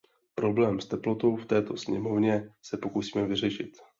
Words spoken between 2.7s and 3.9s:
pokusíme vyřešit.